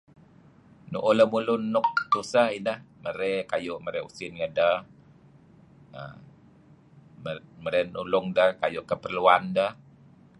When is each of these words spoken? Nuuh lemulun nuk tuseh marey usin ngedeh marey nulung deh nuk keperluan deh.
Nuuh 0.91 1.13
lemulun 1.17 1.63
nuk 1.73 1.87
tuseh 2.11 2.49
marey 3.03 4.01
usin 4.07 4.31
ngedeh 4.39 4.77
marey 7.63 7.83
nulung 7.93 8.27
deh 8.37 8.51
nuk 8.75 8.87
keperluan 8.89 9.43
deh. 9.57 9.71